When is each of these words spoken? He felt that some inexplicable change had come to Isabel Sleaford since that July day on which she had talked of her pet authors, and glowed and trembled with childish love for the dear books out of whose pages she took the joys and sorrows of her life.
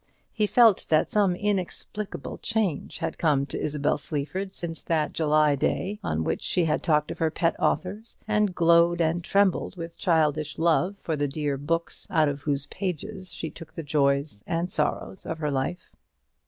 He 0.33 0.47
felt 0.47 0.87
that 0.89 1.11
some 1.11 1.35
inexplicable 1.35 2.39
change 2.39 2.97
had 2.97 3.19
come 3.19 3.45
to 3.45 3.61
Isabel 3.61 3.99
Sleaford 3.99 4.51
since 4.51 4.81
that 4.81 5.13
July 5.13 5.53
day 5.53 5.99
on 6.03 6.23
which 6.23 6.41
she 6.41 6.65
had 6.65 6.81
talked 6.81 7.11
of 7.11 7.19
her 7.19 7.29
pet 7.29 7.55
authors, 7.59 8.17
and 8.27 8.55
glowed 8.55 8.99
and 8.99 9.23
trembled 9.23 9.75
with 9.77 9.99
childish 9.99 10.57
love 10.57 10.97
for 10.97 11.15
the 11.15 11.27
dear 11.27 11.55
books 11.55 12.07
out 12.09 12.29
of 12.29 12.41
whose 12.41 12.65
pages 12.65 13.31
she 13.31 13.51
took 13.51 13.73
the 13.75 13.83
joys 13.83 14.43
and 14.47 14.71
sorrows 14.71 15.23
of 15.27 15.37
her 15.37 15.51
life. 15.51 15.91